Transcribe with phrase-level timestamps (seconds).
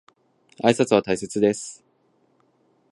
[0.63, 1.83] 挨拶は大切です。